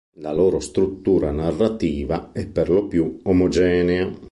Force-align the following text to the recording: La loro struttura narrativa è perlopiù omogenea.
La 0.13 0.33
loro 0.33 0.59
struttura 0.59 1.29
narrativa 1.29 2.31
è 2.31 2.47
perlopiù 2.47 3.19
omogenea. 3.25 4.11